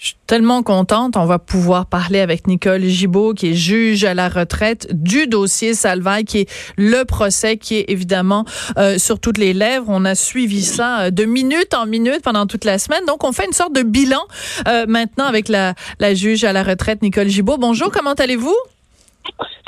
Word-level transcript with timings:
Je 0.00 0.06
suis 0.06 0.16
tellement 0.28 0.62
contente. 0.62 1.16
On 1.16 1.26
va 1.26 1.40
pouvoir 1.40 1.86
parler 1.86 2.20
avec 2.20 2.46
Nicole 2.46 2.84
Gibault, 2.84 3.34
qui 3.34 3.48
est 3.48 3.54
juge 3.54 4.04
à 4.04 4.14
la 4.14 4.28
retraite 4.28 4.86
du 4.92 5.26
dossier 5.26 5.74
Salvaille, 5.74 6.24
qui 6.24 6.38
est 6.38 6.50
le 6.76 7.02
procès 7.02 7.56
qui 7.56 7.78
est 7.78 7.86
évidemment 7.88 8.44
euh, 8.76 8.96
sur 8.96 9.18
toutes 9.18 9.38
les 9.38 9.52
lèvres. 9.52 9.86
On 9.88 10.04
a 10.04 10.14
suivi 10.14 10.62
ça 10.62 11.00
euh, 11.00 11.10
de 11.10 11.24
minute 11.24 11.74
en 11.74 11.86
minute 11.86 12.22
pendant 12.22 12.46
toute 12.46 12.64
la 12.64 12.78
semaine. 12.78 13.04
Donc, 13.08 13.24
on 13.24 13.32
fait 13.32 13.46
une 13.46 13.52
sorte 13.52 13.74
de 13.74 13.82
bilan 13.82 14.22
euh, 14.68 14.86
maintenant 14.86 15.24
avec 15.24 15.48
la, 15.48 15.74
juge 16.14 16.44
à 16.44 16.52
la 16.52 16.62
retraite, 16.62 17.02
Nicole 17.02 17.26
Gibault. 17.26 17.58
Bonjour, 17.58 17.90
comment 17.90 18.14
allez-vous? 18.14 18.54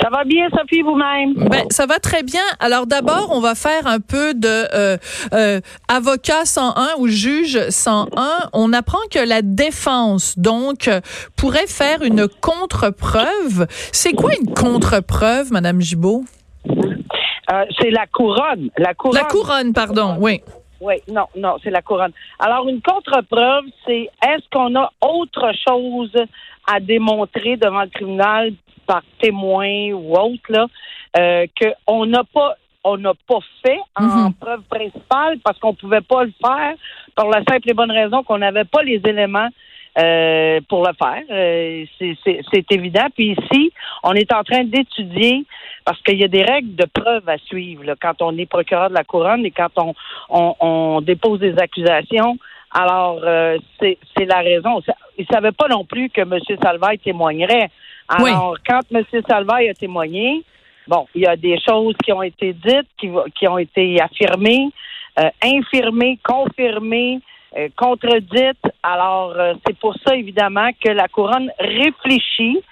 Ça 0.03 0.09
va 0.09 0.25
bien, 0.25 0.49
Sophie, 0.51 0.81
vous-même? 0.81 1.35
Ben, 1.35 1.67
ça 1.71 1.85
va 1.85 1.99
très 1.99 2.23
bien. 2.23 2.41
Alors 2.59 2.87
d'abord, 2.87 3.29
on 3.33 3.41
va 3.41 3.55
faire 3.55 3.87
un 3.87 4.01
peu 4.01 4.33
de 4.33 4.49
euh, 4.75 4.97
euh, 5.35 5.61
avocat 5.89 6.47
101 6.47 6.99
ou 6.99 7.07
juge 7.07 7.69
101. 7.69 8.49
On 8.55 8.73
apprend 8.73 8.99
que 9.11 9.19
la 9.19 9.43
défense, 9.43 10.39
donc, 10.39 10.89
pourrait 11.37 11.67
faire 11.67 12.03
une 12.03 12.29
contre-preuve. 12.29 13.67
C'est 13.93 14.15
quoi 14.15 14.31
une 14.41 14.55
contre-preuve, 14.55 15.53
Madame 15.53 15.81
Gibault? 15.83 16.25
Euh, 16.67 17.65
c'est 17.79 17.91
la 17.91 18.07
couronne. 18.07 18.71
La 18.79 18.95
couronne. 18.95 19.17
La 19.17 19.25
couronne, 19.25 19.73
pardon, 19.73 20.17
oui. 20.19 20.41
Oui, 20.81 20.95
non, 21.13 21.27
non, 21.37 21.57
c'est 21.63 21.71
la 21.71 21.83
couronne. 21.83 22.13
Alors, 22.39 22.67
une 22.69 22.81
contre-preuve, 22.81 23.65
c'est 23.87 24.09
est-ce 24.27 24.49
qu'on 24.51 24.75
a 24.77 24.91
autre 25.03 25.53
chose 25.69 26.13
à 26.67 26.81
démontrer 26.81 27.57
devant 27.57 27.83
le 27.83 27.91
tribunal 27.91 28.53
par 28.91 29.03
témoin 29.21 29.93
ou 29.93 30.17
autre, 30.17 30.49
là, 30.49 30.67
euh, 31.19 31.47
qu'on 31.87 32.07
n'a 32.07 32.25
pas 32.35 32.55
on 32.83 32.97
n'a 32.97 33.13
pas 33.29 33.41
fait 33.63 33.79
en 33.95 34.05
Mhm. 34.29 34.35
preuve 34.41 34.63
principale 34.63 35.39
parce 35.45 35.59
qu'on 35.59 35.75
pouvait 35.75 36.01
pas 36.01 36.25
le 36.25 36.33
faire 36.45 36.73
pour 37.15 37.29
la 37.29 37.43
simple 37.49 37.69
et 37.69 37.75
bonne 37.75 37.91
raison 37.91 38.23
qu'on 38.23 38.39
n'avait 38.39 38.65
pas 38.65 38.83
les 38.83 39.01
éléments 39.13 39.51
euh, 39.99 40.61
pour 40.69 40.87
le 40.87 40.93
faire. 40.95 41.23
Euh, 41.31 41.85
c'est- 41.99 42.73
évident. 42.73 43.07
Puis 43.15 43.37
ici, 43.37 43.71
on 44.03 44.13
est 44.15 44.33
en 44.33 44.43
train 44.45 44.65
d'étudier 44.65 45.45
parce 45.85 46.01
qu'il 46.03 46.19
y 46.19 46.25
a 46.25 46.29
des 46.29 46.43
règles 46.43 46.75
de 46.75 46.87
preuve 46.87 47.29
à 47.29 47.37
suivre 47.51 47.85
là, 47.85 47.95
quand 48.01 48.23
on 48.23 48.39
est 48.39 48.47
procureur 48.47 48.89
de 48.89 48.95
la 48.95 49.05
couronne 49.05 49.45
et 49.45 49.51
quand 49.51 49.73
on, 49.77 49.93
on, 50.31 50.55
on 50.61 51.01
dépose 51.03 51.39
des 51.41 51.59
accusations. 51.59 52.39
Alors, 52.73 53.21
euh, 53.25 53.59
c'est 53.79 53.99
c'est 54.17 54.25
la 54.25 54.39
raison. 54.39 54.81
Il 55.19 55.27
ne 55.29 55.35
savait 55.35 55.53
pas 55.53 55.69
non 55.69 55.85
plus 55.85 56.09
que 56.11 56.21
M. 56.21 56.39
Salvaille 56.63 56.99
témoignerait. 56.99 57.71
Alors, 58.09 58.57
quand 58.67 58.81
M. 58.93 59.05
Salvaille 59.29 59.69
a 59.69 59.75
témoigné, 59.75 60.43
bon, 60.87 61.07
il 61.15 61.23
y 61.23 61.27
a 61.27 61.37
des 61.37 61.59
choses 61.61 61.95
qui 62.05 62.13
ont 62.13 62.23
été 62.23 62.53
dites, 62.53 62.89
qui, 62.99 63.11
qui 63.37 63.49
ont 63.49 63.59
été 63.59 64.01
affirmées, 64.01 64.71
euh, 65.19 65.31
infirmées, 65.43 66.19
confirmées, 66.23 67.21
euh, 67.57 67.69
contredites. 67.77 68.65
Alors, 68.83 69.33
euh, 69.37 69.55
c'est 69.67 69.77
pour 69.79 69.95
ça, 70.07 70.15
évidemment, 70.15 70.71
que 70.85 70.91
la 70.91 71.09
couronne 71.09 71.51
réfléchit 71.59 72.63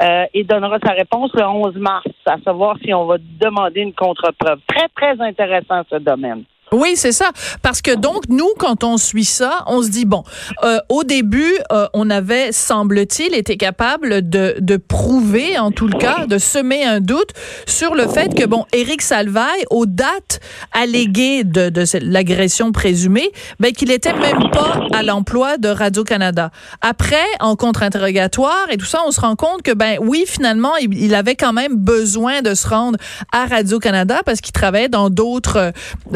euh, 0.00 0.24
et 0.32 0.44
donnera 0.44 0.78
sa 0.84 0.92
réponse 0.92 1.32
le 1.34 1.44
11 1.44 1.74
mars, 1.76 2.06
à 2.26 2.38
savoir 2.44 2.76
si 2.82 2.94
on 2.94 3.06
va 3.06 3.16
demander 3.18 3.80
une 3.80 3.92
contre-preuve. 3.92 4.60
Très, 4.66 4.88
très 4.88 5.20
intéressant, 5.20 5.82
ce 5.90 5.96
domaine. 5.96 6.44
Oui, 6.72 6.92
c'est 6.94 7.12
ça. 7.12 7.30
Parce 7.62 7.82
que 7.82 7.94
donc, 7.94 8.24
nous, 8.28 8.50
quand 8.58 8.84
on 8.84 8.96
suit 8.96 9.24
ça, 9.24 9.64
on 9.66 9.82
se 9.82 9.88
dit, 9.88 10.04
bon, 10.04 10.22
euh, 10.62 10.78
au 10.88 11.02
début, 11.02 11.52
euh, 11.72 11.88
on 11.94 12.10
avait, 12.10 12.52
semble-t-il, 12.52 13.34
été 13.34 13.56
capable 13.56 14.28
de, 14.28 14.54
de 14.60 14.76
prouver, 14.76 15.58
en 15.58 15.72
tout 15.72 15.88
cas, 15.88 16.26
de 16.26 16.38
semer 16.38 16.84
un 16.84 17.00
doute 17.00 17.30
sur 17.66 17.96
le 17.96 18.06
fait 18.06 18.34
que, 18.34 18.46
bon, 18.46 18.66
Éric 18.72 19.02
Salvaille, 19.02 19.64
aux 19.70 19.86
dates 19.86 20.40
alléguées 20.72 21.42
de, 21.42 21.70
de 21.70 21.84
l'agression 22.02 22.70
présumée, 22.70 23.32
ben, 23.58 23.72
qu'il 23.72 23.90
était 23.90 24.12
même 24.12 24.50
pas 24.52 24.80
à 24.92 25.02
l'emploi 25.02 25.58
de 25.58 25.68
Radio-Canada. 25.68 26.52
Après, 26.82 27.16
en 27.40 27.56
contre-interrogatoire 27.56 28.66
et 28.70 28.76
tout 28.76 28.86
ça, 28.86 29.00
on 29.06 29.10
se 29.10 29.20
rend 29.20 29.34
compte 29.34 29.62
que, 29.62 29.72
ben, 29.72 29.98
oui, 30.00 30.24
finalement, 30.24 30.76
il, 30.76 30.94
il 30.94 31.16
avait 31.16 31.34
quand 31.34 31.52
même 31.52 31.74
besoin 31.74 32.42
de 32.42 32.54
se 32.54 32.68
rendre 32.68 32.98
à 33.32 33.46
Radio-Canada 33.46 34.20
parce 34.24 34.40
qu'il 34.40 34.52
travaillait 34.52 34.88
dans 34.88 35.10
d'autres, 35.10 35.72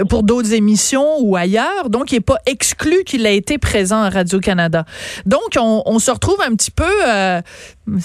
pour 0.09 0.23
d'autres 0.23 0.44
émissions 0.53 1.19
ou 1.21 1.37
ailleurs. 1.37 1.89
Donc, 1.89 2.13
il 2.13 2.17
n'est 2.17 2.21
pas 2.21 2.39
exclu 2.47 3.05
qu'il 3.05 3.27
ait 3.27 3.37
été 3.37 3.59
présent 3.59 4.03
à 4.03 4.11
Radio-Canada. 4.11 4.85
Donc, 5.27 5.57
on, 5.59 5.99
se 5.99 6.11
retrouve 6.11 6.41
un 6.43 6.55
petit 6.55 6.71
peu 6.71 6.85
euh, 7.09 7.41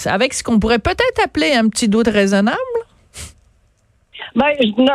avec 0.06 0.32
ce 0.32 0.42
qu'on 0.42 0.58
pourrait 0.58 0.78
peut-être 0.78 1.20
appeler 1.22 1.52
un 1.52 1.68
petit 1.68 1.88
doute 1.88 2.08
raisonnable. 2.08 2.56
Ben, 4.34 4.52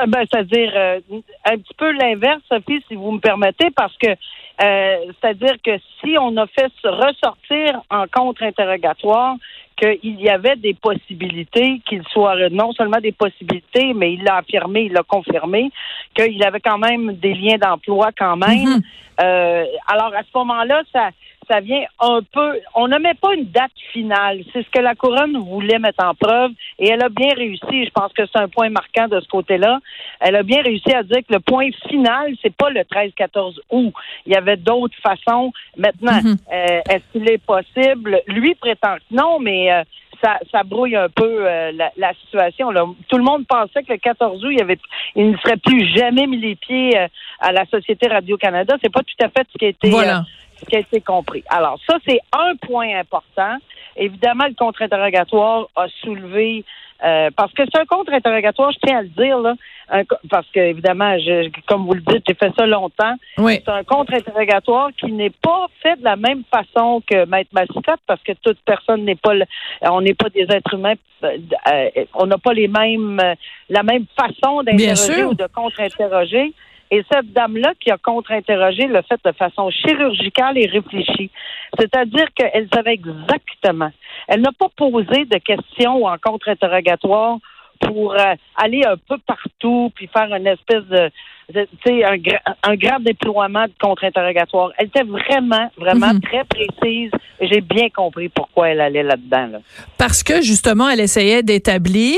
ben, 0.08 0.26
c'est-à-dire 0.32 0.72
euh, 0.76 1.00
un 1.46 1.58
petit 1.58 1.74
peu 1.78 1.92
l'inverse, 1.92 2.42
Sophie, 2.48 2.84
si 2.88 2.96
vous 2.96 3.12
me 3.12 3.20
permettez, 3.20 3.70
parce 3.76 3.96
que 3.98 4.08
euh, 4.08 5.12
c'est-à-dire 5.22 5.56
que 5.64 5.72
si 6.00 6.18
on 6.18 6.38
a 6.38 6.48
fait 6.48 6.72
ressortir 6.84 7.82
en 7.90 8.06
contre-interrogatoire 8.08 9.36
qu'il 9.76 10.22
y 10.22 10.30
avait 10.30 10.56
des 10.56 10.74
possibilités, 10.74 11.82
qu'il 11.88 12.04
soit 12.10 12.50
non 12.50 12.72
seulement 12.74 13.00
des 13.00 13.12
possibilités, 13.12 13.94
mais 13.94 14.14
il 14.14 14.24
l'a 14.24 14.38
affirmé, 14.38 14.84
il 14.84 14.94
l'a 14.94 15.04
confirmé, 15.04 15.72
qu'il 16.14 16.44
avait 16.44 16.62
quand 16.62 16.78
même 16.78 17.14
des 17.14 17.34
liens 17.34 17.58
d'emploi 17.58 18.12
quand 18.18 18.38
même. 18.38 18.66
Mhm. 18.66 18.82
Euh, 19.22 19.66
alors 19.88 20.14
à 20.14 20.24
ce 20.24 20.38
moment-là, 20.38 20.84
ça 20.92 21.10
ça 21.50 21.60
vient 21.60 21.84
un 22.00 22.20
peu. 22.34 22.60
On 22.74 22.88
ne 22.88 22.98
met 22.98 23.14
pas 23.14 23.34
une 23.34 23.46
date 23.46 23.72
finale. 23.92 24.42
C'est 24.54 24.64
ce 24.64 24.70
que 24.70 24.80
la 24.82 24.96
couronne 24.96 25.38
voulait 25.38 25.80
mettre 25.80 26.04
en 26.04 26.14
preuve 26.16 26.52
et 26.80 26.90
elle 26.90 27.04
a 27.04 27.10
bien 27.10 27.34
réussi. 27.36 27.86
Je 27.86 27.90
pense 27.92 28.12
que 28.14 28.24
c'est 28.26 28.40
un 28.40 28.48
point 28.48 28.70
marquant 28.70 29.08
de 29.08 29.20
ce 29.20 29.28
côté-là. 29.28 29.80
Elle 30.20 30.36
a 30.36 30.44
bien 30.44 30.62
réussi 30.62 30.92
à 30.94 31.04
dire 31.04 31.20
que 31.28 31.34
le 31.34 31.40
point 31.40 31.70
final, 31.90 32.34
c'est 32.42 32.56
pas 32.56 32.70
le 32.70 32.82
13-14 32.82 33.56
août. 33.70 33.94
Il 34.26 34.34
y 34.34 34.36
avait 34.36 34.58
d'autres 34.58 34.98
façons. 35.02 35.52
Maintenant, 35.78 36.22
Mhm. 36.24 36.38
euh, 36.54 36.82
est-ce 36.90 37.04
qu'il 37.12 37.30
est 37.30 37.38
possible? 37.46 38.22
Lui 38.28 38.56
prétend 38.56 38.96
que 38.96 39.02
non, 39.16 39.40
mais 39.40 39.72
euh, 39.72 39.84
ça, 40.24 40.40
ça 40.52 40.64
brouille 40.64 40.96
un 40.96 41.10
peu 41.10 41.46
euh, 41.48 41.72
la, 41.74 41.92
la 41.98 42.14
situation. 42.14 42.72
Là. 42.72 42.86
Tout 43.10 43.18
le 43.18 43.24
monde 43.24 43.46
pensait 43.48 43.84
que 43.84 43.92
le 43.92 43.98
14 44.00 44.44
août, 44.44 44.50
il, 44.52 44.62
avait, 44.62 44.80
il 45.16 45.32
ne 45.32 45.38
serait 45.38 45.58
plus 45.58 45.86
jamais 45.96 46.26
mis 46.26 46.38
les 46.38 46.56
pieds 46.56 46.98
euh, 46.98 47.08
à 47.40 47.52
la 47.52 47.66
Société 47.66 48.08
Radio-Canada. 48.08 48.76
C'est 48.82 48.92
pas 48.92 49.02
tout 49.02 49.26
à 49.26 49.30
fait 49.30 49.46
ce 49.52 49.58
qui 49.58 49.66
a 49.66 49.70
été, 49.70 49.90
Voilà. 49.90 50.20
euh, 50.20 50.22
ce 50.60 50.66
qui 50.66 50.76
a 50.76 50.80
été 50.80 51.02
compris. 51.02 51.44
Alors, 51.50 51.80
ça, 51.88 51.98
c'est 52.08 52.20
un 52.34 52.56
point 52.56 52.98
important. 53.00 53.58
Évidemment, 53.98 54.46
le 54.48 54.54
contre-interrogatoire 54.56 55.68
a 55.76 55.88
soulevé 56.02 56.64
euh, 57.04 57.30
parce 57.36 57.52
que 57.54 57.64
c'est 57.66 57.80
un 57.80 57.86
contre-interrogatoire, 57.86 58.72
je 58.72 58.78
tiens 58.86 59.00
à 59.00 59.02
le 59.02 59.10
dire, 59.10 59.38
là, 59.40 59.54
un 59.90 60.04
parce 60.30 60.48
que 60.54 60.60
évidemment, 60.62 61.18
je, 61.20 61.50
comme 61.68 61.86
vous 61.86 61.94
le 61.94 62.00
dites, 62.02 62.24
j'ai 62.28 62.34
fait 62.36 62.52
ça 62.58 62.66
longtemps. 62.66 63.16
Oui. 63.38 63.62
C'est 63.66 63.70
un 63.72 63.84
contre-interrogatoire 63.84 64.90
qui 64.98 65.12
n'est 65.12 65.30
pas 65.30 65.68
fait 65.84 65.98
de 65.98 66.04
la 66.06 66.16
même 66.16 66.44
façon 66.50 67.02
que 67.10 67.26
Maître 67.26 67.50
Massicotte, 67.54 68.00
parce 68.08 68.22
que 68.24 68.32
toute 68.42 68.58
personne 68.66 69.04
n'est 69.04 69.16
pas, 69.16 69.34
le- 69.34 69.46
on 69.82 70.00
n'est 70.02 70.14
pas 70.14 70.30
des 70.30 70.44
êtres 70.50 70.74
humains, 70.74 70.94
euh, 71.24 71.90
on 72.14 72.28
n'a 72.28 72.38
pas 72.38 72.54
les 72.54 72.70
mêmes, 72.70 73.22
la 73.70 73.84
même 73.84 74.06
façon 74.18 74.64
d'interroger 74.64 75.26
ou 75.26 75.34
de 75.34 75.48
contre-interroger. 75.54 76.54
Et 76.96 77.04
cette 77.12 77.34
dame-là 77.34 77.74
qui 77.80 77.92
a 77.92 77.98
contre-interrogé 77.98 78.88
l'a 78.88 79.02
fait 79.04 79.20
de 79.26 79.32
façon 79.34 79.70
chirurgicale 79.70 80.58
et 80.58 80.68
réfléchie. 80.68 81.30
C'est-à-dire 81.78 82.28
qu'elle 82.36 82.68
savait 82.74 82.94
exactement. 82.94 83.92
Elle 84.28 84.42
n'a 84.42 84.52
pas 84.58 84.70
posé 84.78 85.26
de 85.26 85.38
questions 85.40 86.06
en 86.06 86.16
contre-interrogatoire 86.18 87.38
pour 87.82 88.14
euh, 88.14 88.36
aller 88.56 88.84
un 88.86 88.96
peu 88.96 89.18
partout 89.28 89.92
puis 89.96 90.08
faire 90.08 90.34
une 90.34 90.48
espèce 90.48 90.86
de, 90.86 91.12
de- 91.54 91.68
tu 91.84 91.90
sais, 91.92 92.04
un, 92.06 92.16
gra- 92.16 92.40
un 92.64 92.76
grand 92.76 93.00
déploiement 93.02 93.66
de 93.66 93.74
contre-interrogatoire. 93.82 94.72
Elle 94.78 94.88
était 94.88 95.04
vraiment, 95.04 95.70
vraiment 95.78 96.14
Mhm. 96.14 96.22
très 96.22 96.44
précise. 96.46 97.12
J'ai 97.42 97.60
bien 97.60 97.90
compris 97.90 98.30
pourquoi 98.30 98.70
elle 98.70 98.80
allait 98.80 99.04
là-dedans. 99.04 99.48
Là. 99.48 99.58
Parce 99.98 100.24
que 100.24 100.42
justement, 100.42 100.90
elle 100.90 101.02
essayait 101.02 101.44
d'établir 101.44 102.16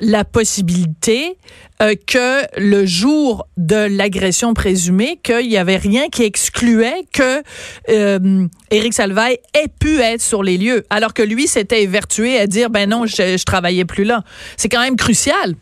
la 0.00 0.24
possibilité 0.24 1.36
euh, 1.82 1.94
que 2.06 2.42
le 2.60 2.86
jour 2.86 3.46
de 3.56 3.96
l'agression 3.96 4.54
présumée, 4.54 5.18
qu'il 5.22 5.48
n'y 5.48 5.56
avait 5.56 5.76
rien 5.76 6.08
qui 6.08 6.22
excluait 6.24 7.02
que 7.12 7.42
euh, 7.88 8.46
Éric 8.70 8.92
Salvaille 8.94 9.38
ait 9.54 9.68
pu 9.80 9.98
être 10.00 10.20
sur 10.20 10.42
les 10.42 10.56
lieux, 10.56 10.84
alors 10.90 11.12
que 11.14 11.22
lui 11.22 11.46
s'était 11.46 11.82
évertué 11.82 12.38
à 12.38 12.46
dire 12.46 12.70
ben 12.70 12.88
non, 12.88 13.06
je, 13.06 13.36
je 13.36 13.44
travaillais 13.44 13.84
plus 13.84 14.04
là. 14.04 14.22
C'est 14.56 14.68
quand 14.68 14.80
même 14.82 14.96
crucial. 14.96 15.54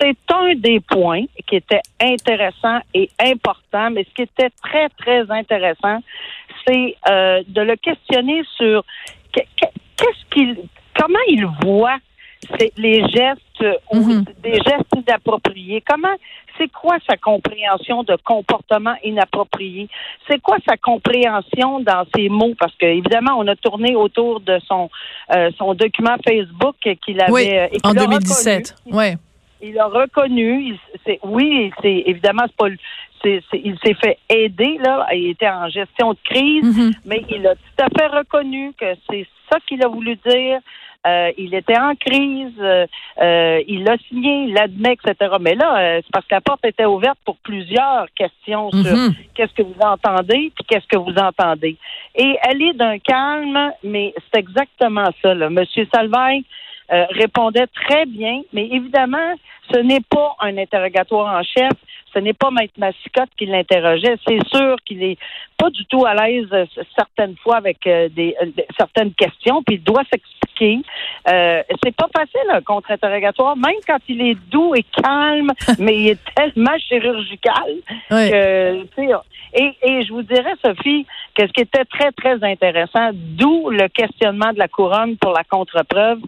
c'est 0.00 0.16
un 0.32 0.54
des 0.54 0.78
points 0.80 1.24
qui 1.48 1.56
était 1.56 1.82
intéressant 2.00 2.78
et 2.94 3.10
important, 3.18 3.90
mais 3.90 4.04
ce 4.08 4.14
qui 4.14 4.22
était 4.22 4.50
très, 4.62 4.88
très 4.90 5.28
intéressant, 5.30 5.98
c'est 6.66 6.94
euh, 7.10 7.42
de 7.48 7.62
le 7.62 7.74
questionner 7.76 8.42
sur 8.56 8.84
que- 9.34 9.40
que- 9.40 9.72
qu'est-ce 9.96 10.24
qu'il, 10.34 10.56
comment 10.98 11.18
il 11.28 11.46
voit 11.64 11.98
c'est 12.58 12.72
les 12.76 13.00
gestes 13.08 13.64
ou 13.92 13.96
Mhm. 13.98 14.24
des 14.42 14.54
gestes 14.54 14.94
inappropriés. 14.96 15.82
Comment, 15.86 16.14
c'est 16.56 16.70
quoi 16.72 16.96
sa 17.08 17.16
compréhension 17.16 18.02
de 18.04 18.16
comportement 18.24 18.94
inapproprié? 19.04 19.88
C'est 20.28 20.40
quoi 20.40 20.56
sa 20.68 20.76
compréhension 20.76 21.80
dans 21.80 22.04
ses 22.14 22.28
mots? 22.28 22.54
Parce 22.58 22.74
que 22.76 22.86
évidemment, 22.86 23.32
on 23.38 23.46
a 23.48 23.56
tourné 23.56 23.94
autour 23.96 24.40
de 24.40 24.58
son 24.66 24.90
euh, 25.34 25.50
son 25.58 25.74
document 25.74 26.16
Facebook 26.26 26.76
qu'il 27.04 27.20
avait 27.20 27.32
Oui, 27.32 27.48
euh, 27.50 27.66
et 27.72 27.78
en 27.84 27.90
qu'il 27.90 27.98
a 27.98 28.02
2017. 28.06 28.74
reconnu. 28.86 28.96
Ouais. 28.96 29.14
Il 29.60 29.78
a 29.78 29.86
reconnu, 29.86 30.62
il- 30.62 30.78
c'est 31.04 31.18
oui, 31.24 31.72
c'est 31.82 32.04
évidemment 32.06 32.44
c'est 32.46 32.56
pas 32.56 32.68
il 33.52 33.76
s'est 33.84 33.94
fait 33.94 34.16
aider, 34.30 34.78
là. 34.80 35.06
Il 35.12 35.30
était 35.30 35.48
en 35.48 35.68
gestion 35.68 36.12
de 36.12 36.18
crise, 36.22 36.64
mm-hmm. 36.64 36.94
mais 37.04 37.24
il 37.30 37.44
a 37.48 37.56
tout 37.56 37.78
à 37.82 37.88
fait 37.98 38.06
reconnu 38.06 38.72
que 38.80 38.86
c'est 39.10 39.26
ça 39.50 39.58
qu'il 39.66 39.82
a 39.84 39.88
voulu 39.88 40.14
dire. 40.24 40.60
Euh, 41.06 41.30
il 41.38 41.54
était 41.54 41.78
en 41.78 41.94
crise, 41.94 42.52
euh, 42.58 42.86
euh, 43.20 43.62
il 43.68 43.84
l'a 43.84 43.96
signé, 44.08 44.44
il 44.44 44.54
l'admet, 44.54 44.94
etc. 44.94 45.36
Mais 45.40 45.54
là, 45.54 46.00
c'est 46.02 46.10
parce 46.12 46.26
que 46.26 46.34
la 46.34 46.40
porte 46.40 46.64
était 46.64 46.84
ouverte 46.84 47.18
pour 47.24 47.36
plusieurs 47.36 48.06
questions 48.16 48.70
sur 48.70 48.80
mm-hmm. 48.80 49.14
qu'est-ce 49.34 49.54
que 49.54 49.62
vous 49.62 49.80
entendez, 49.80 50.52
puis 50.54 50.64
qu'est-ce 50.66 50.88
que 50.88 50.98
vous 50.98 51.16
entendez. 51.16 51.76
Et 52.16 52.36
elle 52.42 52.62
est 52.62 52.72
d'un 52.74 52.98
calme, 52.98 53.72
mais 53.84 54.12
c'est 54.32 54.40
exactement 54.40 55.08
ça. 55.22 55.34
Là. 55.34 55.50
Monsieur 55.50 55.86
Salvaille 55.94 56.44
répondait 56.90 57.66
très 57.68 58.06
bien, 58.06 58.40
mais 58.52 58.66
évidemment, 58.70 59.34
ce 59.72 59.78
n'est 59.80 60.00
pas 60.00 60.36
un 60.40 60.56
interrogatoire 60.56 61.38
en 61.38 61.42
chef. 61.42 61.72
Ce 62.14 62.18
n'est 62.18 62.32
pas 62.32 62.50
Maître 62.50 62.74
Massicotte 62.78 63.28
qui 63.36 63.46
l'interrogeait. 63.46 64.16
C'est 64.26 64.42
sûr 64.48 64.76
qu'il 64.84 65.02
est 65.02 65.18
pas 65.58 65.70
du 65.70 65.84
tout 65.86 66.06
à 66.06 66.14
l'aise 66.14 66.46
euh, 66.52 66.64
certaines 66.96 67.36
fois 67.36 67.56
avec 67.56 67.86
euh, 67.86 68.08
des, 68.08 68.34
euh, 68.40 68.46
certaines 68.78 69.12
questions, 69.12 69.62
puis 69.62 69.76
il 69.76 69.82
doit 69.82 70.04
s'expliquer. 70.10 70.78
Euh, 71.28 71.62
c'est 71.82 71.94
pas 71.94 72.08
facile 72.16 72.48
un 72.50 72.62
contre-interrogatoire, 72.62 73.56
même 73.56 73.76
quand 73.86 73.98
il 74.08 74.22
est 74.22 74.36
doux 74.48 74.74
et 74.74 74.84
calme, 75.02 75.52
mais 75.78 75.96
il 75.96 76.08
est 76.10 76.34
tellement 76.34 76.78
chirurgical 76.78 77.74
que 78.08 78.84
et, 79.54 79.74
et 79.82 80.04
je 80.04 80.12
vous 80.12 80.22
dirais, 80.22 80.52
Sophie, 80.62 81.06
que 81.34 81.46
ce 81.46 81.52
qui 81.52 81.62
était 81.62 81.86
très, 81.86 82.12
très 82.12 82.44
intéressant, 82.44 83.10
d'où 83.14 83.70
le 83.70 83.88
questionnement 83.88 84.52
de 84.52 84.58
la 84.58 84.68
couronne 84.68 85.16
pour 85.16 85.32
la 85.32 85.42
contre-preuve, 85.42 86.20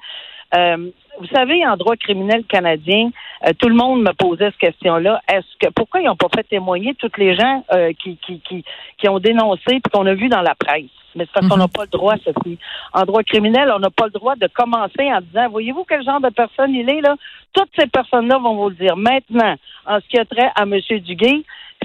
euh, 0.55 0.91
vous 1.21 1.27
savez, 1.27 1.67
en 1.67 1.77
droit 1.77 1.97
criminel 1.97 2.45
canadien, 2.45 3.11
euh, 3.47 3.53
tout 3.59 3.69
le 3.69 3.75
monde 3.75 4.01
me 4.01 4.13
posait 4.13 4.47
cette 4.47 4.57
question-là. 4.57 5.21
Est-ce 5.29 5.47
que 5.61 5.71
pourquoi 5.73 6.01
ils 6.01 6.07
n'ont 6.07 6.17
pas 6.17 6.29
fait 6.35 6.45
témoigner 6.45 6.95
toutes 6.95 7.19
les 7.19 7.37
gens 7.37 7.65
euh, 7.73 7.93
qui, 8.03 8.17
qui, 8.17 8.41
qui, 8.41 8.65
qui, 8.99 9.09
ont 9.09 9.19
dénoncé 9.19 9.63
puis 9.67 9.93
qu'on 9.93 10.07
a 10.07 10.15
vu 10.15 10.29
dans 10.29 10.41
la 10.41 10.55
presse? 10.55 10.85
Mais 11.15 11.25
c'est 11.25 11.33
parce 11.33 11.49
qu'on 11.49 11.57
mhm. 11.57 11.63
n'a 11.63 11.69
pas 11.69 11.83
le 11.83 11.91
droit, 11.91 12.15
Sophie. 12.25 12.59
En 12.95 13.03
droit 13.03 13.23
criminel, 13.23 13.71
on 13.75 13.81
n'a 13.81 13.91
pas 13.91 14.07
le 14.07 14.13
droit 14.13 14.35
de 14.37 14.47
commencer 14.47 15.13
en 15.13 15.21
disant 15.21 15.49
Voyez-vous 15.51 15.85
quel 15.87 16.05
genre 16.05 16.21
de 16.21 16.31
personne 16.31 16.75
il 16.75 16.89
est 16.89 17.01
là? 17.03 17.17
Toutes 17.53 17.71
ces 17.79 17.87
personnes-là 17.87 18.39
vont 18.39 18.55
vous 18.55 18.71
le 18.71 18.77
dire. 18.77 18.97
Maintenant, 18.97 19.57
en 19.87 20.01
ce 20.01 20.09
qui 20.09 20.19
a 20.19 20.25
trait 20.25 20.51
à 20.55 20.63
M. 20.63 20.79
Duguay, 21.01 21.45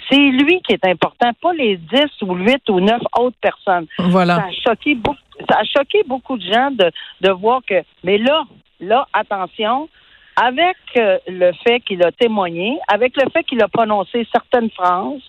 c'est 0.10 0.18
lui 0.18 0.62
qui 0.62 0.74
est 0.74 0.86
important, 0.86 1.32
pas 1.42 1.54
les 1.54 1.78
10 1.78 2.22
ou 2.22 2.36
8 2.36 2.70
ou 2.70 2.80
9 2.80 3.02
autres 3.20 3.38
personnes. 3.42 3.88
Voilà. 3.98 4.36
Ça 4.36 4.44
a 4.44 4.70
choqué 4.70 4.96
beaucoup, 4.96 5.18
ça 5.50 5.60
a 5.60 5.64
choqué 5.64 6.04
beaucoup 6.06 6.38
de 6.38 6.44
gens 6.44 6.72
de, 6.72 6.92
de 7.22 7.32
voir 7.32 7.62
que, 7.68 7.82
mais 8.04 8.18
là, 8.18 8.44
là, 8.80 9.08
attention, 9.14 9.90
avec 10.36 10.78
euh, 10.98 11.18
le 11.28 11.52
fait 11.66 11.80
qu'il 11.82 12.04
a 12.04 12.12
témoigné, 12.12 12.78
avec 12.88 13.16
le 13.16 13.30
fait 13.32 13.44
qu'il 13.44 13.62
a 13.62 13.68
prononcé 13.68 14.28
certaines 14.32 14.70
phrases, 14.72 15.22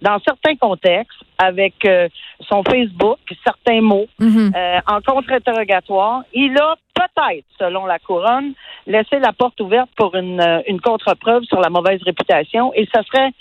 dans 0.00 0.18
certains 0.20 0.54
contextes, 0.56 1.18
avec 1.38 1.84
euh, 1.84 2.08
son 2.48 2.62
Facebook, 2.62 3.18
certains 3.44 3.80
mots, 3.80 4.06
mhm. 4.18 4.52
euh, 4.54 4.78
en 4.86 5.00
contre-interrogatoire, 5.00 6.22
il 6.32 6.56
a 6.56 6.76
peut-être, 6.94 7.44
selon 7.58 7.84
la 7.84 7.98
couronne, 7.98 8.52
laissé 8.86 9.18
la 9.18 9.32
porte 9.32 9.60
ouverte 9.60 9.90
pour 9.96 10.14
une, 10.14 10.62
une 10.66 10.80
contre-preuve 10.80 11.42
sur 11.44 11.60
la 11.60 11.68
mauvaise 11.68 12.00
réputation 12.04 12.72
et 12.74 12.88
ça 12.92 13.02
serait 13.04 13.32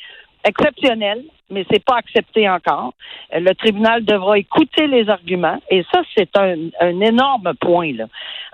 exceptionnel, 0.44 1.24
mais 1.50 1.66
c'est 1.72 1.84
pas 1.84 1.98
accepté 1.98 2.50
encore. 2.50 2.94
Euh, 3.34 3.40
le 3.40 3.54
tribunal 3.56 4.04
devra 4.04 4.38
écouter 4.38 4.88
les 4.88 5.10
arguments 5.10 5.60
et 5.70 5.84
ça, 5.92 6.02
c'est 6.16 6.36
un, 6.38 6.56
un, 6.80 7.00
énorme 7.02 7.54
point. 7.60 7.94
Là. 7.94 8.06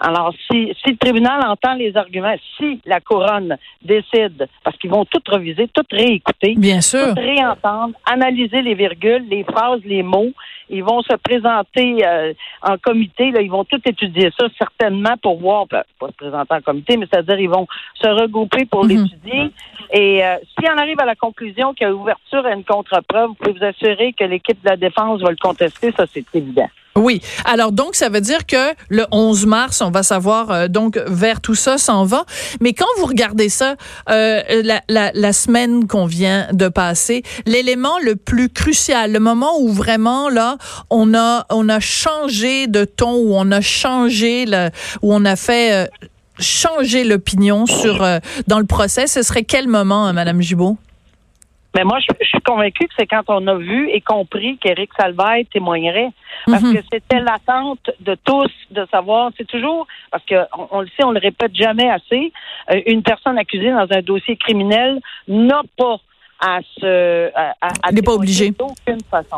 Alors, 0.05 0.33
si, 0.51 0.75
si 0.83 0.91
le 0.91 0.97
tribunal 0.97 1.39
entend 1.47 1.75
les 1.75 1.95
arguments, 1.95 2.35
si 2.57 2.81
la 2.85 2.99
couronne 2.99 3.55
décide, 3.81 4.49
parce 4.61 4.77
qu'ils 4.77 4.89
vont 4.89 5.05
tout 5.05 5.21
reviser, 5.25 5.69
tout 5.69 5.85
réécouter, 5.89 6.55
Bien 6.57 6.81
sûr. 6.81 7.15
tout 7.15 7.21
réentendre, 7.21 7.95
analyser 8.05 8.61
les 8.61 8.73
virgules, 8.73 9.25
les 9.29 9.45
phrases, 9.45 9.79
les 9.85 10.03
mots, 10.03 10.33
ils 10.69 10.83
vont 10.83 11.01
se 11.03 11.15
présenter 11.15 12.05
euh, 12.05 12.33
en 12.61 12.77
comité. 12.77 13.31
Là, 13.31 13.41
ils 13.41 13.49
vont 13.49 13.63
tout 13.63 13.79
étudier 13.85 14.29
ça 14.37 14.47
certainement 14.57 15.15
pour 15.21 15.39
voir, 15.39 15.67
ben, 15.67 15.83
pas 15.97 16.07
se 16.09 16.15
présenter 16.15 16.53
en 16.53 16.61
comité, 16.61 16.97
mais 16.97 17.05
c'est-à-dire 17.09 17.39
ils 17.39 17.49
vont 17.49 17.67
se 17.95 18.07
regrouper 18.07 18.65
pour 18.65 18.83
mhm. 18.83 18.89
l'étudier. 18.89 19.51
Et 19.93 20.25
euh, 20.25 20.35
si 20.59 20.65
on 20.69 20.77
arrive 20.77 20.99
à 20.99 21.05
la 21.05 21.15
conclusion 21.15 21.73
qu'il 21.73 21.87
y 21.87 21.89
a 21.89 21.93
ouverture 21.93 22.45
à 22.45 22.53
une 22.53 22.65
contre-preuve, 22.65 23.29
vous 23.29 23.35
pouvez 23.35 23.57
vous 23.57 23.65
assurer 23.65 24.11
que 24.11 24.25
l'équipe 24.25 24.61
de 24.63 24.69
la 24.69 24.75
défense 24.75 25.21
va 25.21 25.29
le 25.29 25.37
contester. 25.37 25.93
Ça, 25.93 26.05
c'est 26.11 26.25
évident. 26.35 26.67
Oui. 26.95 27.21
Alors 27.45 27.71
donc 27.71 27.95
ça 27.95 28.09
veut 28.09 28.21
dire 28.21 28.45
que 28.45 28.73
le 28.89 29.05
11 29.11 29.47
mars, 29.47 29.81
on 29.81 29.89
va 29.89 30.03
savoir 30.03 30.51
euh, 30.51 30.67
donc 30.67 30.97
vers 31.07 31.41
tout 31.41 31.55
ça 31.55 31.77
s'en 31.77 32.05
va. 32.05 32.25
Mais 32.61 32.73
quand 32.73 32.85
vous 32.99 33.05
regardez 33.05 33.49
ça, 33.49 33.75
euh, 34.09 34.41
la, 34.63 34.81
la, 34.87 35.11
la, 35.13 35.33
semaine 35.33 35.87
qu'on 35.87 36.05
vient 36.05 36.47
de 36.51 36.67
passer, 36.67 37.23
l'élément 37.47 37.97
le 38.03 38.15
plus 38.15 38.49
crucial, 38.49 39.11
le 39.11 39.19
moment 39.19 39.59
où 39.59 39.69
vraiment 39.69 40.29
là 40.29 40.57
on 40.91 41.15
a 41.15 41.47
on 41.49 41.67
a 41.67 41.79
changé 41.79 42.67
de 42.67 42.85
ton, 42.85 43.15
où 43.15 43.33
on 43.35 43.51
a 43.51 43.61
changé 43.61 44.45
le, 44.45 44.69
où 45.01 45.13
on 45.13 45.25
a 45.25 45.35
fait 45.35 45.73
euh, 45.73 45.87
changer 46.39 47.03
l'opinion 47.03 47.65
sur 47.65 48.03
euh, 48.03 48.19
dans 48.47 48.59
le 48.59 48.65
procès, 48.65 49.07
ce 49.07 49.21
serait 49.23 49.43
quel 49.43 49.67
moment, 49.67 50.05
hein, 50.05 50.13
Madame 50.13 50.41
Gibault? 50.41 50.77
Mais 51.75 51.83
moi, 51.83 51.99
je, 51.99 52.25
suis 52.25 52.41
convaincue 52.41 52.87
que 52.87 52.93
c'est 52.97 53.07
quand 53.07 53.23
on 53.27 53.47
a 53.47 53.55
vu 53.55 53.89
et 53.89 54.01
compris 54.01 54.57
qu'Éric 54.57 54.91
Salvaille 54.99 55.45
témoignerait. 55.47 56.09
Parce 56.45 56.61
mhm. 56.61 56.75
que 56.75 56.83
c'était 56.91 57.19
l'attente 57.19 57.89
de 57.99 58.15
tous 58.23 58.51
de 58.71 58.85
savoir, 58.91 59.31
c'est 59.37 59.47
toujours, 59.47 59.87
parce 60.11 60.23
que 60.25 60.35
on, 60.71 60.81
le 60.81 60.87
sait, 60.87 61.03
on 61.03 61.11
le 61.11 61.19
répète 61.19 61.55
jamais 61.55 61.89
assez, 61.89 62.31
euh, 62.71 62.81
une 62.85 63.01
personne 63.01 63.37
accusée 63.37 63.71
dans 63.71 63.87
un 63.89 64.01
dossier 64.01 64.35
criminel 64.37 64.99
n'a 65.27 65.61
pas 65.77 65.97
à 66.39 66.59
se... 66.79 67.31
À, 67.35 67.55
à, 67.81 67.91
n'est 67.91 68.01
pas 68.01 68.13
obligé. 68.13 68.51
D'aucune 68.51 69.01
façon. 69.09 69.37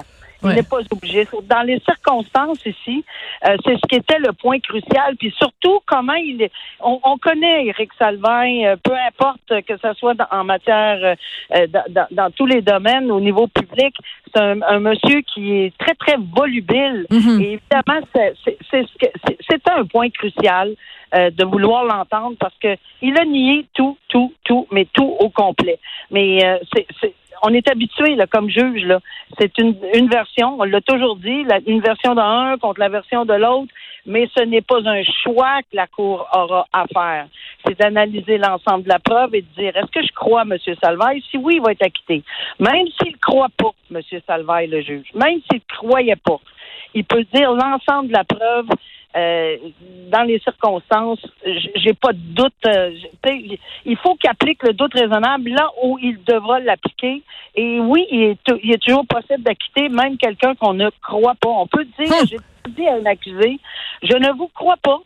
Il 0.50 0.56
n'est 0.56 0.64
pas 0.64 0.80
obligé. 0.92 1.28
Dans 1.44 1.62
les 1.62 1.80
circonstances 1.80 2.66
ici, 2.66 3.04
euh, 3.48 3.56
c'est 3.66 3.76
ce 3.76 3.88
qui 3.88 3.96
était 3.96 4.20
le 4.20 4.34
point 4.34 4.60
crucial. 4.60 5.16
Puis 5.18 5.34
surtout, 5.38 5.80
comment 5.86 6.14
il 6.14 6.42
est. 6.42 6.52
On, 6.80 7.18
connaît 7.18 7.66
Éric 7.66 7.92
Salvin, 7.98 8.66
euh, 8.66 8.76
peu 8.84 8.94
importe 9.08 9.62
que 9.66 9.78
ce 9.78 9.94
soit 9.94 10.16
en 10.32 10.44
matière, 10.44 11.16
euh, 11.56 11.68
dans, 12.12 12.32
tous 12.32 12.46
les 12.46 12.62
domaines, 12.62 13.12
au 13.12 13.20
niveau 13.20 13.48
public, 13.48 13.96
c'est 14.34 14.42
un, 14.42 14.80
monsieur 14.80 15.22
qui 15.22 15.54
est 15.54 15.78
très, 15.78 15.96
très 15.96 16.18
volubile. 16.18 17.06
Mm-hmm. 17.10 17.42
Et 17.42 17.54
évidemment, 17.54 18.06
c'est 19.50 19.70
un 19.70 19.86
point 19.86 20.10
crucial. 20.10 20.76
de 21.14 21.46
vouloir 21.46 21.86
l'entendre 21.86 22.36
parce 22.38 22.58
que 22.60 22.76
il 23.02 23.18
a 23.18 23.24
nié 23.24 23.66
tout, 23.74 23.98
tout, 24.10 24.34
tout, 24.44 24.68
mais 24.72 24.86
tout 24.92 25.16
au 25.20 25.30
complet. 25.30 25.80
Mais 26.12 26.40
c'est 26.74 27.14
on 27.46 27.54
est 27.54 27.70
habitué 27.70 28.16
là, 28.16 28.26
comme 28.28 28.50
juge. 28.50 28.84
Là. 28.84 29.00
C'est 29.40 29.58
une, 29.60 29.76
version, 30.10 30.56
on 30.60 30.64
l'a 30.64 30.82
toujours 30.82 31.16
dit, 31.18 31.46
une 31.68 31.82
version 31.82 32.16
d'un 32.16 32.58
contre 32.58 32.80
la 32.80 32.90
version 32.90 33.26
de 33.26 33.34
l'autre, 33.34 33.72
mais 34.06 34.28
ce 34.36 34.44
n'est 34.44 34.62
pas 34.62 34.80
un 34.86 35.04
choix 35.24 35.62
que 35.62 35.76
la 35.76 35.88
Cour 35.88 36.28
aura 36.34 36.68
à 36.74 36.86
faire. 36.88 37.28
C'est 37.66 37.80
d'analyser 37.80 38.38
l'ensemble 38.38 38.84
de 38.84 38.90
la 38.90 39.00
preuve 39.00 39.36
et 39.36 39.42
de 39.42 39.62
dire 39.62 39.78
est-ce 39.78 39.92
que 39.92 40.06
je 40.06 40.14
crois 40.14 40.44
M. 40.44 40.58
Salvaille? 40.82 41.24
Si 41.30 41.38
oui, 41.38 41.56
il 41.56 41.62
va 41.62 41.72
être 41.72 41.84
acquitté. 41.84 42.24
Même 42.60 42.88
s'il 43.00 43.14
ne 43.14 43.18
croit 43.18 43.50
pas, 43.58 43.72
M. 43.94 44.02
Salvaille, 44.26 44.68
le 44.68 44.82
juge, 44.82 45.08
même 45.14 45.40
s'il 45.50 45.62
ne 45.62 45.76
croyait 45.78 46.16
pas, 46.16 46.40
il 46.94 47.04
peut 47.04 47.26
dire 47.34 47.52
l'ensemble 47.52 48.08
de 48.08 48.14
la 48.14 48.24
preuve 48.24 48.68
euh, 49.16 49.58
dans 50.12 50.24
les 50.24 50.40
circonstances, 50.40 51.26
j'ai 51.76 51.94
pas 51.94 52.12
de 52.12 52.20
doute. 52.20 52.54
Euh, 52.68 52.92
il 53.86 53.98
faut 53.98 54.16
qu'il 54.16 54.30
applique 54.30 54.62
le 54.64 54.74
doute 54.74 54.94
raisonnable 54.94 55.50
là 55.52 55.70
où 55.84 55.98
il 56.00 56.22
devra 56.24 56.60
l'appliquer. 56.60 57.24
Et 57.56 57.80
oui, 57.80 58.06
il 58.12 58.24
est, 58.24 58.54
il 58.64 58.74
est 58.74 58.84
toujours 58.84 59.06
possible 59.08 59.44
d'acquitter 59.44 59.90
même 59.90 60.18
quelqu'un 60.18 60.56
qu'on 60.56 60.74
ne 60.74 60.90
croit 61.02 61.36
pas. 61.40 61.50
On 61.50 61.68
peut 61.68 61.86
dire, 61.98 62.12
hum. 62.12 62.28
j'ai 62.28 62.38
dit 62.72 62.88
à 62.88 62.96
un 62.96 63.06
accusé, 63.06 63.60
je 64.04 64.18
ne 64.18 64.32
vous 64.34 64.50
crois 64.50 64.78
pas, 64.84 65.00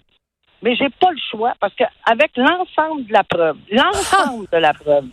mais 0.64 0.76
j'ai 0.76 0.90
pas 0.90 1.12
le 1.12 1.20
choix 1.30 1.54
parce 1.60 1.74
que 1.76 1.84
avec 2.06 2.32
l'ensemble 2.36 3.06
de 3.06 3.14
la 3.14 3.24
preuve, 3.24 3.58
l'ensemble 3.72 4.48
de 4.52 4.58
la 4.58 4.74
preuve, 4.74 5.06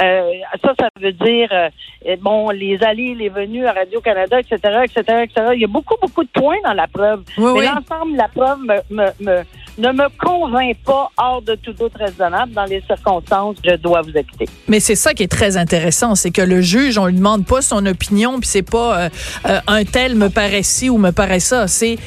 euh, 0.00 0.32
ça, 0.62 0.74
ça 0.78 0.88
veut 1.00 1.12
dire 1.12 1.48
euh, 1.52 2.16
bon 2.20 2.50
les 2.50 2.82
allées, 2.82 3.14
les 3.14 3.28
venues 3.28 3.66
à 3.66 3.72
Radio 3.72 4.00
Canada, 4.00 4.40
etc., 4.40 4.56
etc., 4.84 5.22
etc. 5.24 5.46
Il 5.54 5.60
y 5.60 5.64
a 5.64 5.68
beaucoup, 5.68 5.96
beaucoup 6.00 6.24
de 6.24 6.30
points 6.30 6.60
dans 6.64 6.74
la 6.74 6.86
preuve, 6.86 7.22
mais 7.38 7.66
l'ensemble 7.66 8.12
de 8.12 8.18
la 8.18 8.28
preuve 8.28 8.58
me, 8.90 9.10
me 9.20 9.42
ne 9.78 9.90
me 9.90 10.08
convainc 10.18 10.76
pas 10.84 11.10
hors 11.16 11.42
de 11.42 11.54
tout 11.54 11.72
doute 11.72 11.92
raisonnable 11.98 12.52
dans 12.52 12.64
les 12.64 12.82
circonstances, 12.86 13.56
je 13.64 13.76
dois 13.76 14.02
vous 14.02 14.16
acquitter. 14.16 14.46
Mais 14.68 14.80
c'est 14.80 14.94
ça 14.94 15.14
qui 15.14 15.22
est 15.22 15.30
très 15.30 15.56
intéressant, 15.56 16.14
c'est 16.14 16.30
que 16.30 16.42
le 16.42 16.60
juge, 16.60 16.98
on 16.98 17.06
lui 17.06 17.14
demande 17.14 17.46
pas 17.46 17.62
son 17.62 17.84
opinion, 17.86 18.38
puis 18.38 18.48
c'est 18.48 18.62
pas 18.62 18.98
euh, 18.98 19.08
euh, 19.48 19.60
un 19.66 19.84
tel 19.84 20.14
me 20.14 20.28
paraît 20.28 20.62
ci 20.62 20.90
ou 20.90 20.98
me 20.98 21.10
paraît 21.10 21.40
ça. 21.40 21.68
C'est 21.68 21.98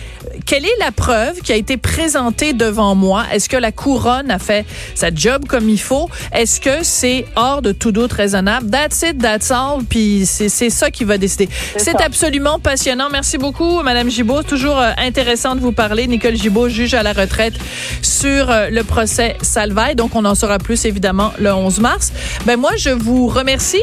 quelle 0.46 0.66
est 0.66 0.80
la 0.80 0.92
preuve 0.92 1.42
qui 1.42 1.52
a 1.54 1.56
été 1.56 1.78
présentée 1.78 2.54
devant 2.54 2.96
moi? 2.96 3.24
Est-ce 3.32 3.50
que 3.50 3.58
la 3.58 3.72
couronne 3.72 4.30
a 4.30 4.40
fait 4.40 4.66
sa 4.94 5.14
job 5.14 5.46
comme 5.48 5.70
il 5.70 5.80
faut? 5.80 6.10
Est-ce 6.34 6.60
que 6.60 6.84
c'est 6.84 7.26
hors 7.36 7.62
de 7.62 7.72
tout 7.72 7.92
doute 7.92 8.14
raisonnable? 8.14 8.70
That's 8.70 9.02
it, 9.02 9.18
that's 9.20 9.52
all. 9.52 9.84
Puis 9.90 10.26
c'est 10.26 10.70
ça 10.70 10.92
qui 10.92 11.04
va 11.04 11.18
décider. 11.18 11.50
C'est 11.78 12.02
absolument 12.02 12.60
passionnant. 12.60 13.10
Merci 13.12 13.38
beaucoup, 13.38 13.82
Madame 13.82 14.10
Gibault. 14.10 14.44
Toujours 14.44 14.80
euh, 14.80 14.92
intéressant 14.98 15.56
de 15.56 15.62
vous 15.62 15.72
parler. 15.72 16.08
Nicole 16.08 16.36
Gibault, 16.36 16.70
juge 16.70 16.94
à 16.94 17.04
la 17.04 17.14
retraite 17.14 17.55
sur 18.02 18.50
euh, 18.50 18.70
le 18.70 18.84
procès 18.84 19.38
Salvaille. 19.42 19.96
Donc, 19.96 20.16
on 20.16 20.26
en 20.26 20.36
saura 20.36 20.60
plus, 20.60 20.86
évidemment, 20.86 21.34
le 21.40 21.54
11 21.54 21.80
mars. 21.80 22.12
Ben, 22.46 22.58
moi, 22.58 22.72
je 22.78 22.90
vous 22.90 23.28
remercie. 23.28 23.82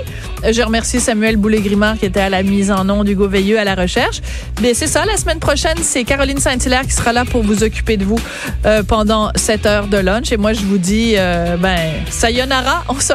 Je 0.48 0.62
remercie 0.62 0.98
Samuel 1.00 1.36
Boulay-Grimard 1.36 1.98
qui 1.98 2.06
était 2.06 2.20
à 2.20 2.28
la 2.28 2.42
mise 2.42 2.70
en 2.70 2.84
nom 2.84 3.04
d'Hugo 3.04 3.28
Veilleux 3.28 3.58
à 3.58 3.64
la 3.64 3.74
recherche. 3.74 4.20
Ben, 4.60 4.74
c'est 4.74 4.86
ça. 4.86 5.04
La 5.04 5.16
semaine 5.16 5.38
prochaine, 5.38 5.76
c'est 5.82 6.04
Caroline 6.04 6.38
Saint-Hilaire 6.38 6.82
qui 6.82 6.92
sera 6.92 7.12
là 7.12 7.24
pour 7.24 7.42
vous 7.42 7.62
occuper 7.62 7.96
de 7.96 8.04
vous 8.04 8.18
euh, 8.66 8.82
pendant 8.82 9.30
cette 9.36 9.66
heure 9.66 9.86
de 9.86 9.98
lunch. 9.98 10.32
Et 10.32 10.36
moi, 10.36 10.52
je 10.52 10.62
vous 10.62 10.78
dis, 10.78 11.14
euh, 11.16 11.56
ben, 11.56 11.78
sayonara. 12.10 12.84
On 12.88 12.98
se 12.98 13.06